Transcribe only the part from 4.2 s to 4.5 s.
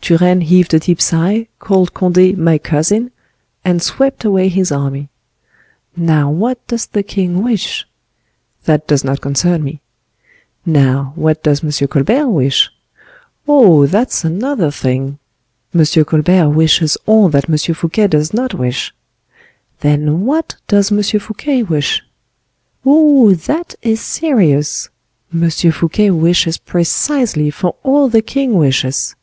away